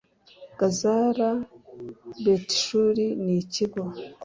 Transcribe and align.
gazara, 0.59 1.29
betishuri 2.23 3.05
n'ikigo 3.25 3.81